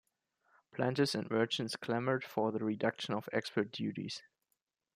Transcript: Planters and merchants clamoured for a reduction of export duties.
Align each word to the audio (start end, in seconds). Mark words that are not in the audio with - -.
Planters 0.71 1.13
and 1.13 1.29
merchants 1.29 1.75
clamoured 1.75 2.23
for 2.23 2.49
a 2.49 2.53
reduction 2.53 3.13
of 3.13 3.29
export 3.31 3.71
duties. 3.71 4.23